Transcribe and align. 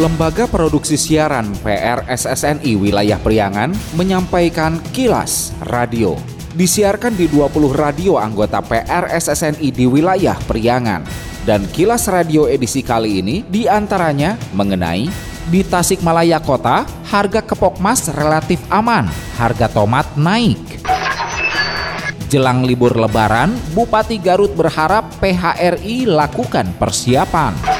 Lembaga 0.00 0.48
Produksi 0.48 0.96
Siaran 0.96 1.52
PRSSNI 1.60 2.72
Wilayah 2.72 3.20
Priangan 3.20 3.68
menyampaikan 4.00 4.80
kilas 4.96 5.52
radio. 5.68 6.16
Disiarkan 6.56 7.12
di 7.20 7.28
20 7.28 7.68
radio 7.76 8.16
anggota 8.16 8.64
PRSSNI 8.64 9.68
di 9.68 9.84
wilayah 9.84 10.40
Priangan. 10.48 11.04
Dan 11.44 11.68
kilas 11.68 12.08
radio 12.08 12.48
edisi 12.48 12.80
kali 12.80 13.20
ini 13.20 13.44
di 13.44 13.68
antaranya 13.68 14.40
mengenai 14.56 15.04
di 15.52 15.60
Tasikmalaya 15.60 16.40
Kota, 16.40 16.88
harga 17.12 17.44
kepok 17.44 17.76
mas 17.76 18.08
relatif 18.08 18.56
aman, 18.72 19.04
harga 19.36 19.68
tomat 19.68 20.08
naik. 20.16 20.80
Jelang 22.32 22.64
libur 22.64 22.96
lebaran, 22.96 23.52
Bupati 23.76 24.16
Garut 24.16 24.56
berharap 24.56 25.12
PHRI 25.20 26.08
lakukan 26.08 26.72
persiapan. 26.80 27.79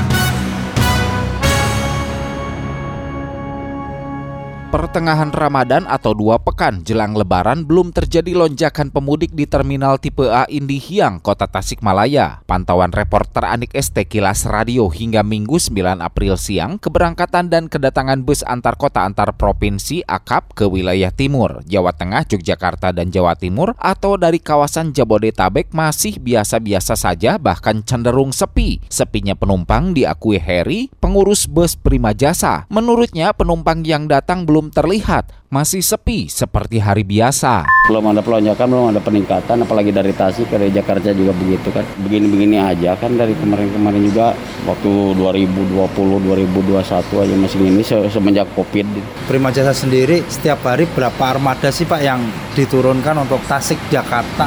Pertengahan 4.71 5.35
Ramadan 5.35 5.83
atau 5.83 6.15
dua 6.15 6.39
pekan 6.39 6.79
jelang 6.87 7.11
Lebaran 7.11 7.67
belum 7.67 7.91
terjadi 7.91 8.31
lonjakan 8.31 8.87
pemudik 8.87 9.35
di 9.35 9.43
Terminal 9.43 9.99
Tipe 9.99 10.23
A 10.31 10.47
Indihiang, 10.47 11.19
Kota 11.19 11.43
Tasikmalaya. 11.43 12.39
Pantauan 12.47 12.95
reporter 12.95 13.43
Anik 13.43 13.75
ST 13.75 14.07
Kilas 14.07 14.47
Radio 14.47 14.87
hingga 14.87 15.27
Minggu 15.27 15.59
9 15.59 15.99
April 15.99 16.39
siang, 16.39 16.79
keberangkatan 16.79 17.51
dan 17.51 17.67
kedatangan 17.67 18.23
bus 18.23 18.47
antar 18.47 18.79
kota 18.79 19.03
antar 19.03 19.35
provinsi 19.35 20.07
akap 20.07 20.55
ke 20.55 20.63
wilayah 20.63 21.11
timur, 21.11 21.59
Jawa 21.67 21.91
Tengah, 21.91 22.23
Yogyakarta, 22.31 22.95
dan 22.95 23.11
Jawa 23.11 23.35
Timur 23.35 23.75
atau 23.75 24.15
dari 24.15 24.39
kawasan 24.39 24.95
Jabodetabek 24.95 25.75
masih 25.75 26.15
biasa-biasa 26.15 26.95
saja 26.95 27.35
bahkan 27.35 27.83
cenderung 27.83 28.31
sepi. 28.31 28.79
Sepinya 28.87 29.35
penumpang 29.35 29.91
diakui 29.91 30.39
Harry, 30.39 30.87
pengurus 31.03 31.43
bus 31.43 31.75
Prima 31.75 32.15
Jasa. 32.15 32.71
Menurutnya 32.71 33.35
penumpang 33.35 33.83
yang 33.83 34.07
datang 34.07 34.47
belum 34.47 34.60
terlihat, 34.69 35.31
masih 35.47 35.81
sepi 35.81 36.29
seperti 36.29 36.77
hari 36.77 37.01
biasa. 37.01 37.65
Belum 37.89 38.05
ada 38.11 38.21
pelonjakan, 38.21 38.65
belum 38.67 38.87
ada 38.93 39.01
peningkatan, 39.01 39.63
apalagi 39.63 39.89
dari 39.89 40.13
Tasik 40.13 40.51
ke 40.51 40.69
Jakarta 40.69 41.09
juga 41.09 41.33
begitu 41.33 41.71
kan. 41.71 41.81
Begini-begini 42.03 42.61
aja 42.61 42.93
kan 42.93 43.17
dari 43.17 43.33
kemarin-kemarin 43.33 44.05
juga 44.05 44.37
waktu 44.67 44.91
2020, 45.17 46.27
2021 46.27 47.23
aja 47.23 47.35
masih 47.39 47.57
ini 47.63 47.81
se- 47.81 48.11
semenjak 48.11 48.45
Covid. 48.53 48.85
Prima 49.25 49.49
Jasa 49.49 49.73
sendiri 49.73 50.21
setiap 50.27 50.61
hari 50.67 50.85
berapa 50.85 51.23
armada 51.23 51.71
sih 51.71 51.87
Pak 51.87 52.01
yang 52.03 52.21
diturunkan 52.53 53.25
untuk 53.25 53.41
Tasik 53.47 53.79
Jakarta? 53.87 54.45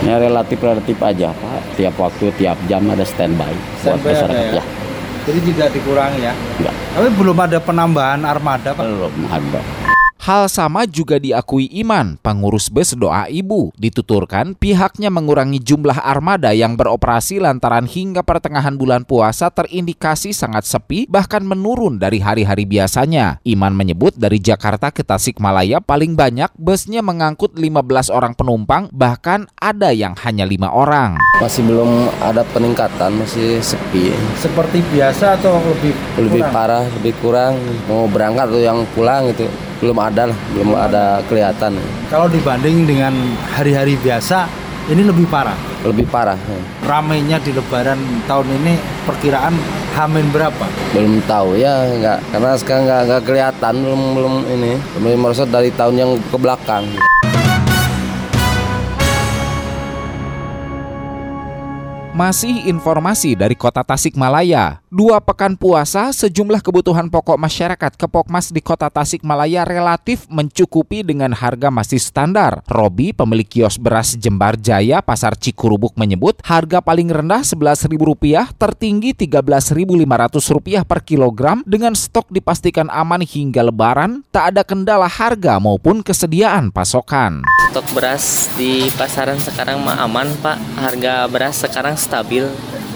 Ya 0.00 0.16
relatif-relatif 0.16 0.96
aja 1.02 1.34
Pak. 1.34 1.76
Tiap 1.76 1.94
waktu, 1.98 2.32
tiap 2.38 2.56
jam 2.64 2.86
ada 2.88 3.04
standby 3.04 3.50
buat 3.50 3.98
Standby 3.98 4.08
ada 4.08 4.14
masyarakat 4.14 4.54
ya? 4.54 4.64
Jadi 5.28 5.38
tidak 5.52 5.68
dikurangi 5.76 6.20
ya. 6.24 6.32
Enggak, 6.32 6.74
Tapi 6.96 7.08
belum 7.14 7.36
ada 7.38 7.58
penambahan 7.60 8.20
armada 8.24 8.70
Pak. 8.72 8.84
belum 8.84 9.12
ada. 9.28 9.60
Hal 10.20 10.52
sama 10.52 10.84
juga 10.84 11.16
diakui 11.16 11.64
Iman, 11.80 12.20
pengurus 12.20 12.68
bus 12.68 12.92
doa 12.92 13.24
ibu. 13.32 13.72
Dituturkan 13.80 14.52
pihaknya 14.52 15.08
mengurangi 15.08 15.56
jumlah 15.56 15.96
armada 15.96 16.52
yang 16.52 16.76
beroperasi 16.76 17.40
lantaran 17.40 17.88
hingga 17.88 18.20
pertengahan 18.20 18.76
bulan 18.76 19.08
puasa 19.08 19.48
terindikasi 19.48 20.36
sangat 20.36 20.68
sepi 20.68 21.08
bahkan 21.08 21.40
menurun 21.40 21.96
dari 21.96 22.20
hari-hari 22.20 22.68
biasanya. 22.68 23.40
Iman 23.48 23.72
menyebut 23.72 24.12
dari 24.12 24.36
Jakarta 24.36 24.92
ke 24.92 25.00
Tasikmalaya 25.00 25.80
paling 25.80 26.12
banyak 26.12 26.52
busnya 26.60 27.00
mengangkut 27.00 27.56
15 27.56 28.12
orang 28.12 28.36
penumpang 28.36 28.92
bahkan 28.92 29.48
ada 29.56 29.88
yang 29.88 30.12
hanya 30.20 30.44
lima 30.44 30.68
orang. 30.68 31.16
Masih 31.40 31.64
belum 31.64 32.12
ada 32.20 32.44
peningkatan, 32.52 33.24
masih 33.24 33.64
sepi. 33.64 34.12
Seperti 34.36 34.84
biasa 34.92 35.40
atau 35.40 35.56
lebih 35.64 35.96
Lebih 36.20 36.44
kurang? 36.44 36.52
parah, 36.52 36.84
lebih 37.00 37.14
kurang. 37.24 37.56
Mau 37.88 38.04
berangkat 38.04 38.52
atau 38.52 38.60
yang 38.60 38.84
pulang 38.92 39.24
itu 39.32 39.48
belum 39.80 39.96
ada 39.96 40.28
lah, 40.28 40.38
belum 40.52 40.76
ada 40.76 41.24
kelihatan. 41.26 41.80
Kalau 42.12 42.28
dibanding 42.28 42.84
dengan 42.84 43.16
hari-hari 43.56 43.96
biasa, 43.96 44.44
ini 44.92 45.02
lebih 45.04 45.24
parah. 45.26 45.56
Lebih 45.82 46.06
parah. 46.12 46.36
Ramainya 46.84 47.40
di 47.40 47.56
Lebaran 47.56 47.98
tahun 48.28 48.48
ini 48.60 48.76
perkiraan 49.08 49.56
hamin 49.96 50.28
berapa? 50.28 50.66
Belum 50.92 51.18
tahu 51.24 51.56
ya, 51.56 51.88
nggak 51.96 52.18
karena 52.36 52.50
sekarang 52.60 52.82
nggak 52.86 53.00
nggak 53.08 53.22
kelihatan, 53.24 53.74
belum 53.80 54.02
belum 54.14 54.34
ini. 54.52 54.72
Belum 55.00 55.18
merosot 55.18 55.48
dari 55.48 55.72
tahun 55.72 55.94
yang 55.96 56.10
ke 56.28 56.36
belakang. 56.36 56.84
Masih 62.20 62.68
informasi 62.68 63.32
dari 63.32 63.56
kota 63.56 63.80
Tasikmalaya. 63.80 64.84
Dua 64.92 65.24
pekan 65.24 65.56
puasa, 65.56 66.12
sejumlah 66.12 66.60
kebutuhan 66.60 67.08
pokok 67.08 67.40
masyarakat 67.40 67.96
Kepokmas 67.96 68.52
di 68.52 68.60
kota 68.60 68.92
Tasikmalaya 68.92 69.64
relatif 69.64 70.28
mencukupi 70.28 71.00
dengan 71.00 71.32
harga 71.32 71.72
masih 71.72 71.96
standar. 71.96 72.60
Robi, 72.68 73.16
pemilik 73.16 73.48
kios 73.48 73.80
beras 73.80 74.20
Jembar 74.20 74.60
Jaya, 74.60 75.00
Pasar 75.00 75.32
Cikurubuk 75.32 75.96
menyebut 75.96 76.36
harga 76.44 76.84
paling 76.84 77.08
rendah 77.08 77.40
Rp11.000, 77.40 78.52
tertinggi 78.60 79.16
Rp13.500 79.16 80.84
per 80.84 81.00
kilogram 81.00 81.64
dengan 81.64 81.96
stok 81.96 82.28
dipastikan 82.28 82.92
aman 82.92 83.24
hingga 83.24 83.64
lebaran, 83.64 84.28
tak 84.28 84.52
ada 84.52 84.60
kendala 84.60 85.08
harga 85.08 85.56
maupun 85.56 86.04
kesediaan 86.04 86.68
pasokan. 86.68 87.48
Stok 87.70 87.86
beras 87.94 88.50
di 88.58 88.90
pasaran 88.98 89.38
sekarang 89.38 89.86
aman 89.86 90.26
Pak. 90.42 90.58
Harga 90.74 91.30
beras 91.30 91.62
sekarang 91.62 91.94
stabil 92.10 92.42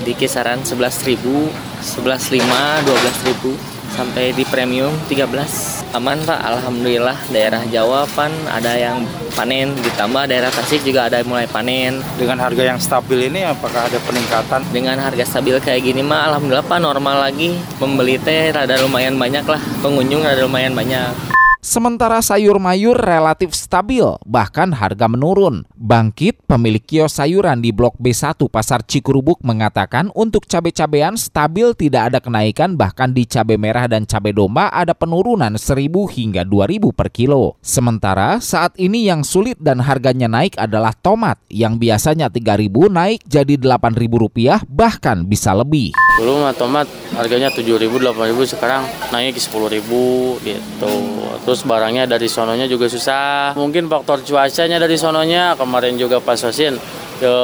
di 0.02 0.12
kisaran 0.19 0.58
11.000, 0.66 1.22
11.5, 1.22 2.42
12.000 2.42 3.75
sampai 3.94 4.34
di 4.34 4.42
premium 4.42 4.91
13. 5.06 5.94
Aman 5.94 6.19
Pak, 6.26 6.42
alhamdulillah 6.42 7.14
daerah 7.30 7.62
Jawa 7.70 8.03
pan 8.10 8.34
ada 8.50 8.74
yang 8.74 9.06
panen 9.38 9.70
ditambah 9.78 10.26
daerah 10.26 10.50
Tasik 10.50 10.82
juga 10.82 11.06
ada 11.06 11.22
yang 11.22 11.30
mulai 11.30 11.47
panen. 11.47 12.03
Dengan 12.19 12.42
harga 12.42 12.74
yang 12.74 12.82
stabil 12.82 13.30
ini 13.30 13.47
apakah 13.47 13.86
ada 13.86 14.03
peningkatan? 14.03 14.66
Dengan 14.74 14.98
harga 14.98 15.22
stabil 15.22 15.54
kayak 15.62 15.86
gini 15.86 16.03
mah 16.03 16.34
alhamdulillah 16.34 16.66
Pak 16.66 16.82
normal 16.82 17.30
lagi. 17.30 17.54
Pembeli 17.78 18.19
teh 18.19 18.50
rada 18.50 18.74
lumayan 18.82 19.14
banyak 19.14 19.47
lah, 19.47 19.62
pengunjung 19.78 20.26
rada 20.26 20.42
lumayan 20.42 20.74
banyak. 20.74 21.34
Sementara 21.64 22.20
sayur 22.20 22.60
mayur 22.60 22.92
relatif 22.92 23.56
stabil, 23.56 24.04
bahkan 24.28 24.69
harga 24.76 25.08
menurun. 25.08 25.64
Bangkit, 25.72 26.44
pemilik 26.44 26.84
kios 26.84 27.16
sayuran 27.16 27.64
di 27.64 27.72
Blok 27.72 27.97
B1 27.97 28.36
Pasar 28.52 28.84
Cikurubuk 28.84 29.41
mengatakan 29.41 30.12
untuk 30.12 30.44
cabai-cabean 30.44 31.16
stabil 31.16 31.72
tidak 31.72 32.12
ada 32.12 32.20
kenaikan 32.20 32.76
bahkan 32.76 33.16
di 33.16 33.24
cabai 33.24 33.56
merah 33.56 33.88
dan 33.88 34.04
cabai 34.04 34.36
domba 34.36 34.69
ada 34.69 34.92
penurunan 34.92 35.56
1000 35.56 35.88
hingga 35.88 36.44
2000 36.44 36.92
per 36.92 37.08
kilo. 37.08 37.56
Sementara 37.64 38.44
saat 38.44 38.76
ini 38.76 39.08
yang 39.08 39.24
sulit 39.24 39.56
dan 39.56 39.80
harganya 39.80 40.28
naik 40.28 40.60
adalah 40.60 40.92
tomat 40.92 41.41
yang 41.48 41.80
biasanya 41.80 42.28
3000 42.28 42.92
naik 42.92 43.24
jadi 43.24 43.56
8000 43.56 44.04
rupiah 44.20 44.60
bahkan 44.69 45.24
bisa 45.24 45.56
lebih. 45.56 45.97
Dulu 46.20 46.44
tomat 46.60 46.84
harganya 47.16 47.48
7.000, 47.50 47.88
8.000 47.88 48.53
sekarang 48.53 48.84
naik 49.10 49.34
ke 49.34 49.42
10.000 49.42 50.44
gitu. 50.44 50.94
Terus 51.42 51.53
barangnya 51.62 52.10
dari 52.10 52.26
sononya 52.26 52.66
juga 52.66 52.91
susah. 52.91 53.54
Mungkin 53.54 53.87
faktor 53.87 54.26
cuacanya 54.26 54.82
dari 54.82 54.98
sononya 54.98 55.54
kemarin 55.54 55.94
juga 55.94 56.19
pas 56.19 56.34
sosin 56.34 56.75
ke 57.19 57.36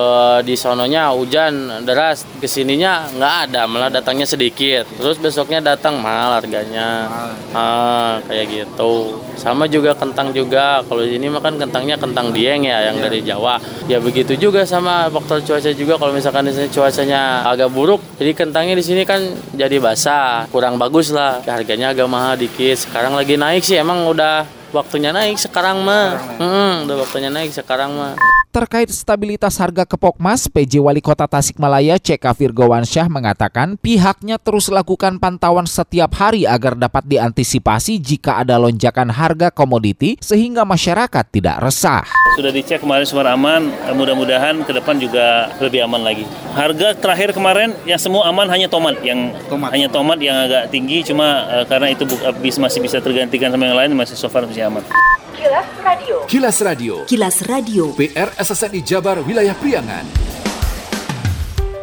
di 0.43 0.55
sononya 0.59 1.15
hujan 1.15 1.85
deras 1.87 2.27
ke 2.43 2.47
sininya 2.51 3.07
nggak 3.15 3.35
ada 3.51 3.63
malah 3.71 3.91
datangnya 3.93 4.27
sedikit. 4.27 4.87
Terus 4.99 5.17
besoknya 5.21 5.63
datang 5.63 5.99
mahal 6.03 6.43
harganya. 6.43 7.07
Ah, 7.55 8.19
kayak 8.27 8.47
gitu. 8.51 9.21
Sama 9.39 9.71
juga 9.71 9.95
kentang 9.95 10.35
juga. 10.35 10.83
Kalau 10.85 11.03
di 11.03 11.17
sini 11.17 11.31
mah 11.31 11.43
kan 11.43 11.57
kentangnya 11.57 11.97
kentang 11.97 12.35
dieng 12.35 12.67
ya 12.67 12.91
yang 12.91 12.99
dari 12.99 13.23
Jawa. 13.23 13.57
Ya 13.87 14.03
begitu 14.03 14.35
juga 14.37 14.67
sama 14.67 15.07
faktor 15.09 15.43
cuaca 15.45 15.71
juga. 15.73 15.95
Kalau 15.97 16.13
misalkan 16.15 16.51
di 16.51 16.53
sini 16.55 16.69
cuacanya 16.71 17.47
agak 17.47 17.71
buruk 17.71 18.03
jadi 18.19 18.33
kentangnya 18.35 18.75
di 18.75 18.85
sini 18.85 19.03
kan 19.07 19.23
jadi 19.55 19.79
basah. 19.79 20.51
Kurang 20.51 20.77
bagus 20.77 21.15
lah. 21.15 21.43
Ya, 21.47 21.57
harganya 21.59 21.95
agak 21.95 22.09
mahal 22.11 22.35
dikit. 22.37 22.77
Sekarang 22.77 23.15
lagi 23.15 23.39
naik 23.39 23.63
sih 23.63 23.79
emang 23.79 24.07
udah 24.07 24.47
waktunya 24.75 25.15
naik 25.15 25.39
sekarang 25.39 25.83
mah. 25.83 26.19
Hmm, 26.39 26.75
udah 26.87 26.97
waktunya 27.07 27.31
naik 27.31 27.55
sekarang 27.55 27.95
mah 27.97 28.30
Terkait 28.51 28.91
stabilitas 28.91 29.63
harga 29.63 29.87
Kepokmas, 29.87 30.51
PJ 30.51 30.83
Wali 30.83 30.99
Kota 30.99 31.31
Tasikmalaya 31.31 32.03
CK 32.03 32.35
Virgowansyah 32.35 33.07
mengatakan 33.07 33.79
pihaknya 33.79 34.43
terus 34.43 34.67
lakukan 34.67 35.23
pantauan 35.23 35.71
setiap 35.71 36.11
hari 36.19 36.51
agar 36.51 36.75
dapat 36.75 37.07
diantisipasi 37.07 38.03
jika 38.03 38.43
ada 38.43 38.59
lonjakan 38.59 39.15
harga 39.15 39.55
komoditi 39.55 40.19
sehingga 40.19 40.67
masyarakat 40.67 41.31
tidak 41.31 41.63
resah. 41.63 42.03
Sudah 42.35 42.51
dicek 42.51 42.83
kemarin 42.83 43.07
semua 43.07 43.31
aman, 43.31 43.71
mudah-mudahan 43.95 44.67
ke 44.67 44.75
depan 44.75 44.99
juga 44.99 45.55
lebih 45.63 45.87
aman 45.87 46.03
lagi. 46.03 46.27
Harga 46.51 46.99
terakhir 46.99 47.31
kemarin 47.31 47.71
yang 47.87 48.03
semua 48.03 48.27
aman 48.27 48.51
hanya 48.51 48.67
tomat 48.67 48.99
yang 49.07 49.31
tomat. 49.47 49.71
hanya 49.71 49.87
tomat 49.87 50.19
yang 50.19 50.35
agak 50.35 50.75
tinggi 50.75 51.07
cuma 51.07 51.47
uh, 51.47 51.63
karena 51.71 51.95
itu 51.95 52.03
masih 52.59 52.83
bisa 52.83 52.99
tergantikan 52.99 53.55
sama 53.55 53.71
yang 53.71 53.79
lain 53.79 53.95
masih 53.95 54.19
so 54.19 54.27
far 54.27 54.43
masih 54.43 54.67
aman. 54.67 54.83
Kilas 55.41 55.69
Radio. 55.81 56.17
Kilas 56.29 56.59
Radio. 56.61 56.95
Kilas 57.09 57.37
Radio. 57.49 57.85
PR 57.97 58.29
SSNI 58.41 58.81
Jabar 58.81 59.21
Wilayah 59.21 59.53
Priangan. 59.53 60.09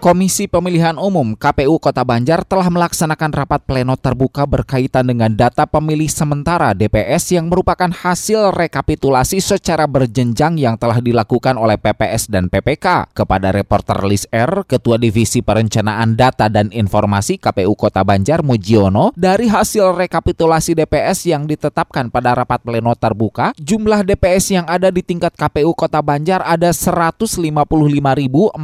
Komisi 0.00 0.48
Pemilihan 0.48 0.96
Umum 0.96 1.36
KPU 1.36 1.76
Kota 1.76 2.00
Banjar 2.08 2.40
telah 2.48 2.72
melaksanakan 2.72 3.36
rapat 3.36 3.60
pleno 3.68 4.00
terbuka 4.00 4.48
berkaitan 4.48 5.04
dengan 5.04 5.28
data 5.28 5.68
pemilih 5.68 6.08
sementara 6.08 6.72
DPS 6.72 7.36
yang 7.36 7.52
merupakan 7.52 7.92
hasil 7.92 8.48
rekapitulasi 8.48 9.44
secara 9.44 9.84
berjenjang 9.84 10.56
yang 10.56 10.80
telah 10.80 11.04
dilakukan 11.04 11.52
oleh 11.60 11.76
PPS 11.76 12.32
dan 12.32 12.48
PPK. 12.48 13.12
Kepada 13.12 13.52
reporter 13.52 14.00
Lis 14.08 14.24
R, 14.32 14.64
Ketua 14.64 14.96
Divisi 14.96 15.44
Perencanaan 15.44 16.16
Data 16.16 16.48
dan 16.48 16.72
Informasi 16.72 17.36
KPU 17.36 17.76
Kota 17.76 18.00
Banjar 18.00 18.40
Mujiono, 18.40 19.12
dari 19.12 19.52
hasil 19.52 19.92
rekapitulasi 20.00 20.80
DPS 20.80 21.28
yang 21.28 21.44
ditetapkan 21.44 22.08
pada 22.08 22.32
rapat 22.32 22.64
pleno 22.64 22.96
terbuka, 22.96 23.52
jumlah 23.60 24.08
DPS 24.08 24.48
yang 24.56 24.64
ada 24.64 24.88
di 24.88 25.04
tingkat 25.04 25.36
KPU 25.36 25.76
Kota 25.76 26.00
Banjar 26.00 26.40
ada 26.40 26.72
155.440 26.72 28.56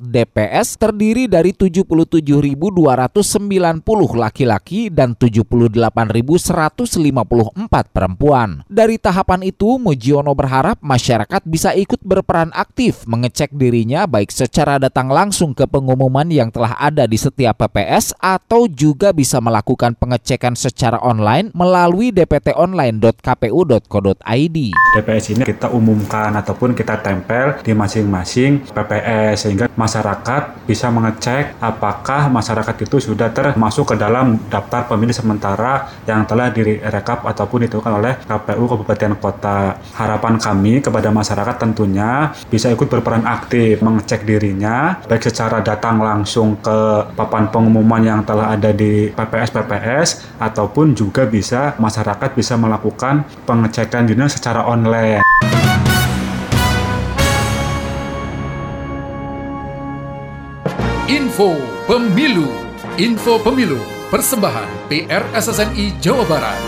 DPS 0.00 0.80
terdiri 0.80 1.26
dari 1.26 1.52
77.290 1.54 4.16
laki-laki 4.16 4.90
dan 4.90 5.14
78.154 5.14 7.94
perempuan. 7.94 8.64
Dari 8.70 8.96
tahapan 8.96 9.42
itu, 9.46 9.76
Mujiono 9.76 10.32
berharap 10.34 10.80
masyarakat 10.82 11.42
bisa 11.46 11.74
ikut 11.76 12.00
berperan 12.02 12.50
aktif 12.56 13.06
mengecek 13.06 13.52
dirinya 13.54 14.06
baik 14.06 14.30
secara 14.34 14.78
datang 14.80 15.08
langsung 15.08 15.54
ke 15.54 15.66
pengumuman 15.66 16.28
yang 16.28 16.50
telah 16.52 16.76
ada 16.76 17.06
di 17.06 17.16
setiap 17.16 17.56
PPS 17.60 18.14
atau 18.18 18.66
juga 18.66 19.12
bisa 19.14 19.40
melakukan 19.40 19.94
pengecekan 19.96 20.56
secara 20.56 20.98
online 21.00 21.50
melalui 21.54 22.10
dptonline.kpu.co.id. 22.10 24.58
DPS 24.96 25.30
ini 25.32 25.44
kita 25.46 25.70
umumkan 25.70 26.34
ataupun 26.36 26.74
kita 26.74 26.96
tempel 27.00 27.54
di 27.62 27.74
masing-masing 27.76 28.60
PPS 28.74 29.39
sehingga 29.40 29.72
masyarakat 29.72 30.68
bisa 30.68 30.92
mengecek 30.92 31.56
apakah 31.56 32.28
masyarakat 32.28 32.76
itu 32.84 33.00
sudah 33.00 33.32
termasuk 33.32 33.88
ke 33.88 33.96
dalam 33.96 34.36
daftar 34.52 34.84
pemilih 34.84 35.16
sementara 35.16 35.88
yang 36.04 36.28
telah 36.28 36.52
direkap 36.52 37.24
ataupun 37.24 37.64
ditentukan 37.64 37.96
oleh 37.96 38.14
KPU 38.28 38.64
Kabupaten 38.68 39.12
Kota. 39.16 39.80
Harapan 39.96 40.36
kami 40.36 40.84
kepada 40.84 41.08
masyarakat 41.08 41.56
tentunya 41.56 42.36
bisa 42.52 42.68
ikut 42.68 42.92
berperan 42.92 43.24
aktif 43.24 43.80
mengecek 43.80 44.28
dirinya 44.28 45.00
baik 45.08 45.24
secara 45.24 45.64
datang 45.64 46.02
langsung 46.02 46.60
ke 46.60 47.08
papan 47.16 47.48
pengumuman 47.48 48.02
yang 48.04 48.20
telah 48.26 48.52
ada 48.52 48.74
di 48.74 49.08
PPS-PPS 49.14 50.36
ataupun 50.36 50.92
juga 50.92 51.24
bisa 51.24 51.72
masyarakat 51.80 52.36
bisa 52.36 52.60
melakukan 52.60 53.24
pengecekan 53.48 54.04
dirinya 54.04 54.28
secara 54.28 54.66
online. 54.68 55.24
Info 61.40 61.56
Pemilu 61.88 62.52
Info 63.00 63.40
Pemilu 63.40 63.80
Persembahan 64.12 64.92
PR 64.92 65.24
SSNI 65.32 65.96
Jawa 65.96 66.28
Barat 66.28 66.60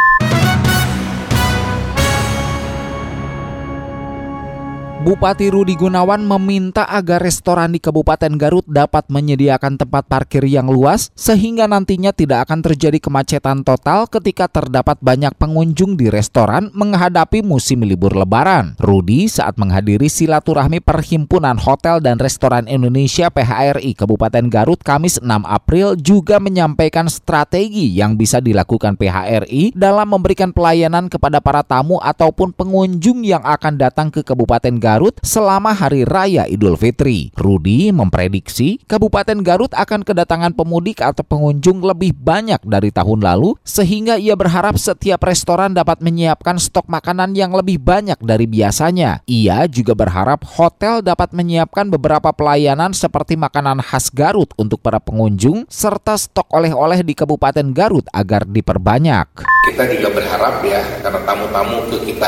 Bupati 5.10 5.50
Rudi 5.50 5.74
Gunawan 5.74 6.22
meminta 6.22 6.86
agar 6.86 7.18
restoran 7.26 7.74
di 7.74 7.82
Kabupaten 7.82 8.30
Garut 8.38 8.62
dapat 8.70 9.10
menyediakan 9.10 9.82
tempat 9.82 10.06
parkir 10.06 10.46
yang 10.46 10.70
luas 10.70 11.10
sehingga 11.18 11.66
nantinya 11.66 12.14
tidak 12.14 12.46
akan 12.46 12.62
terjadi 12.62 13.02
kemacetan 13.02 13.66
total 13.66 14.06
ketika 14.06 14.46
terdapat 14.46 15.02
banyak 15.02 15.34
pengunjung 15.34 15.98
di 15.98 16.14
restoran 16.14 16.70
menghadapi 16.78 17.42
musim 17.42 17.82
libur 17.82 18.14
lebaran. 18.14 18.78
Rudi 18.78 19.26
saat 19.26 19.58
menghadiri 19.58 20.14
silaturahmi 20.14 20.78
Perhimpunan 20.78 21.58
Hotel 21.58 22.06
dan 22.06 22.22
Restoran 22.22 22.70
Indonesia 22.70 23.34
PHRI 23.34 23.98
Kabupaten 23.98 24.46
Garut 24.46 24.78
Kamis 24.86 25.18
6 25.18 25.26
April 25.26 25.98
juga 25.98 26.38
menyampaikan 26.38 27.10
strategi 27.10 27.98
yang 27.98 28.14
bisa 28.14 28.46
dilakukan 28.46 28.94
PHRI 28.94 29.74
dalam 29.74 30.06
memberikan 30.14 30.54
pelayanan 30.54 31.10
kepada 31.10 31.42
para 31.42 31.66
tamu 31.66 31.98
ataupun 31.98 32.54
pengunjung 32.54 33.26
yang 33.26 33.42
akan 33.42 33.74
datang 33.74 34.14
ke 34.14 34.22
Kabupaten 34.22 34.78
Garut 34.78 34.99
Garut 35.00 35.16
selama 35.24 35.72
Hari 35.72 36.04
Raya 36.04 36.44
Idul 36.44 36.76
Fitri. 36.76 37.32
Rudi 37.40 37.88
memprediksi 37.88 38.84
Kabupaten 38.84 39.40
Garut 39.40 39.72
akan 39.72 40.04
kedatangan 40.04 40.52
pemudik 40.52 41.00
atau 41.00 41.24
pengunjung 41.24 41.80
lebih 41.80 42.12
banyak 42.12 42.60
dari 42.68 42.92
tahun 42.92 43.24
lalu 43.24 43.56
sehingga 43.64 44.20
ia 44.20 44.36
berharap 44.36 44.76
setiap 44.76 45.24
restoran 45.24 45.72
dapat 45.72 46.04
menyiapkan 46.04 46.60
stok 46.60 46.92
makanan 46.92 47.32
yang 47.32 47.56
lebih 47.56 47.80
banyak 47.80 48.20
dari 48.20 48.44
biasanya. 48.44 49.24
Ia 49.24 49.72
juga 49.72 49.96
berharap 49.96 50.44
hotel 50.44 51.00
dapat 51.00 51.32
menyiapkan 51.32 51.88
beberapa 51.88 52.36
pelayanan 52.36 52.92
seperti 52.92 53.40
makanan 53.40 53.80
khas 53.80 54.12
Garut 54.12 54.52
untuk 54.60 54.84
para 54.84 55.00
pengunjung 55.00 55.64
serta 55.72 56.20
stok 56.20 56.52
oleh-oleh 56.52 57.08
di 57.08 57.16
Kabupaten 57.16 57.72
Garut 57.72 58.04
agar 58.12 58.44
diperbanyak. 58.44 59.48
Kita 59.64 59.84
juga 59.96 60.12
berharap 60.12 60.60
ya 60.60 60.84
karena 61.00 61.24
tamu-tamu 61.24 61.88
ke 61.88 62.04
kita 62.04 62.28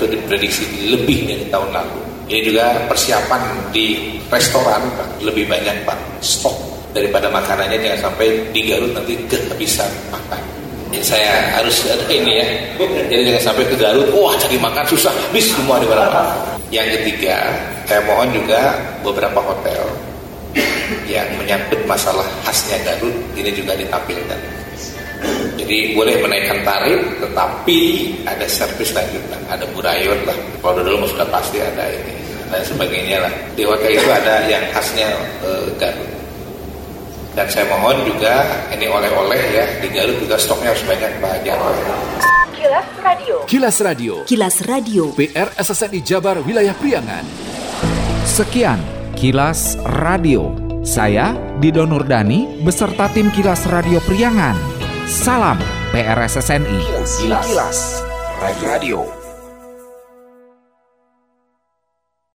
itu 0.00 0.04
diprediksi 0.08 0.64
lebih 0.96 1.28
dari 1.28 1.44
tahun 1.52 1.76
lalu. 1.76 1.95
Ini 2.26 2.40
juga 2.42 2.74
persiapan 2.90 3.70
di 3.70 4.18
restoran 4.26 4.82
Pak, 4.98 5.22
lebih 5.22 5.46
banyak 5.46 5.86
Pak 5.86 6.18
stok 6.18 6.56
daripada 6.90 7.30
makanannya 7.30 7.78
jangan 7.78 8.10
sampai 8.10 8.50
di 8.50 8.66
Garut 8.66 8.90
nanti 8.90 9.14
kehabisan 9.30 9.86
makan. 10.10 10.42
Jadi 10.90 11.04
saya 11.06 11.54
harus 11.54 11.86
ada 11.86 12.02
ini 12.10 12.40
ya. 12.40 12.46
Jadi 13.06 13.22
jangan 13.30 13.42
sampai 13.52 13.64
ke 13.70 13.76
Garut, 13.78 14.08
wah 14.10 14.34
cari 14.40 14.58
makan 14.58 14.84
susah, 14.90 15.12
habis 15.12 15.52
semua 15.54 15.78
di 15.78 15.86
mana 15.86 16.26
Yang 16.74 16.98
ketiga, 16.98 17.46
saya 17.86 18.02
mohon 18.10 18.26
juga 18.34 18.74
beberapa 19.06 19.38
hotel 19.38 19.86
yang 21.06 21.26
menyangkut 21.38 21.78
masalah 21.86 22.26
khasnya 22.42 22.82
Garut 22.82 23.14
ini 23.38 23.54
juga 23.54 23.78
ditampilkan. 23.78 24.55
Jadi 25.66 25.98
boleh 25.98 26.22
menaikkan 26.22 26.62
tarif, 26.62 27.02
tetapi 27.18 27.80
ada 28.22 28.46
servis 28.46 28.94
lanjutan, 28.94 29.42
ada 29.50 29.66
burayon 29.74 30.14
lah. 30.22 30.38
Kalau 30.62 30.78
dulu 30.78 31.10
sudah 31.10 31.26
pasti 31.26 31.58
ada 31.58 31.90
ini 31.90 32.14
dan 32.54 32.62
sebagainya 32.62 33.18
lah. 33.18 33.32
Di 33.58 33.66
hotel 33.66 33.98
itu 33.98 34.06
ada 34.06 34.46
yang 34.46 34.62
khasnya 34.70 35.10
uh, 35.42 35.66
Garut. 35.74 36.06
Dan 37.34 37.50
saya 37.50 37.66
mohon 37.66 37.98
juga 38.06 38.46
ini 38.70 38.86
oleh-oleh 38.86 39.42
ya 39.50 39.66
di 39.82 39.90
Garut 39.90 40.14
juga 40.22 40.38
stoknya 40.38 40.70
harus 40.70 40.86
banyak 40.86 41.10
bahagia. 41.18 41.58
Kilas 42.54 42.88
Radio. 43.02 43.34
Kilas 43.50 43.76
Radio. 43.82 44.14
Kilas 44.22 44.56
Radio. 44.70 45.02
PR 45.18 45.50
SSNI 45.58 45.98
Jabar 46.06 46.46
Wilayah 46.46 46.78
Priangan. 46.78 47.26
Sekian 48.22 48.78
Kilas 49.18 49.74
Radio. 49.98 50.54
Saya 50.86 51.34
Dido 51.58 51.82
Nurdani 51.90 52.62
beserta 52.62 53.10
tim 53.10 53.34
Kilas 53.34 53.66
Radio 53.66 53.98
Priangan. 54.06 54.75
Salam 55.06 55.54
PRSSNI. 55.94 56.82
Kilas, 57.22 57.46
Kilas. 57.46 57.78
Radio. 58.42 59.15